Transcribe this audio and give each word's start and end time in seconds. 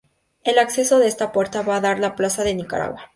El 0.43 0.57
acceso 0.57 0.97
de 0.97 1.05
esta 1.05 1.31
puerta 1.31 1.61
va 1.61 1.75
a 1.75 1.79
dar 1.81 1.97
a 1.97 1.99
la 1.99 2.15
"Plaza 2.15 2.43
de 2.43 2.55
Nicaragua". 2.55 3.07